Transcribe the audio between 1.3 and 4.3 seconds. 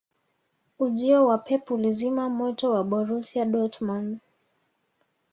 pep ulizima moto wa borusia dortmund